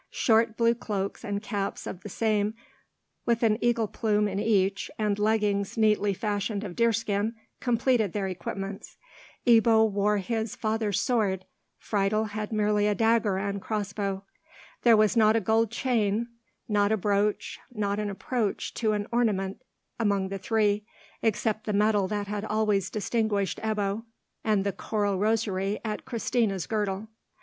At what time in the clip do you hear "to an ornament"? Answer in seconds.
18.73-19.61